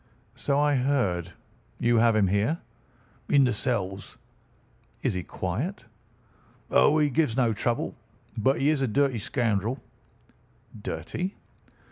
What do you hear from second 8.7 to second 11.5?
is a dirty scoundrel." "Dirty?"